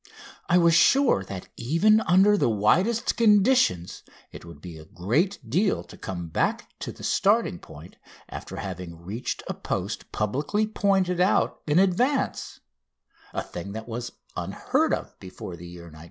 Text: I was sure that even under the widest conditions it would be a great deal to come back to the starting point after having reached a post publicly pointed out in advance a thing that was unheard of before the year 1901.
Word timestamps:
I 0.49 0.57
was 0.57 0.73
sure 0.73 1.23
that 1.25 1.47
even 1.57 2.01
under 2.07 2.35
the 2.35 2.49
widest 2.49 3.15
conditions 3.17 4.01
it 4.31 4.43
would 4.43 4.59
be 4.59 4.79
a 4.79 4.85
great 4.85 5.37
deal 5.47 5.83
to 5.83 5.95
come 5.95 6.27
back 6.29 6.67
to 6.79 6.91
the 6.91 7.03
starting 7.03 7.59
point 7.59 7.97
after 8.27 8.55
having 8.55 8.99
reached 9.05 9.43
a 9.47 9.53
post 9.53 10.11
publicly 10.11 10.65
pointed 10.65 11.19
out 11.19 11.61
in 11.67 11.77
advance 11.77 12.61
a 13.31 13.43
thing 13.43 13.73
that 13.73 13.87
was 13.87 14.13
unheard 14.35 14.91
of 14.91 15.13
before 15.19 15.55
the 15.55 15.67
year 15.67 15.83
1901. 15.83 15.99